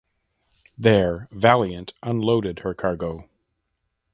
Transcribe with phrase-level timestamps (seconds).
[0.79, 3.29] There "Valiant" unloaded her cargo.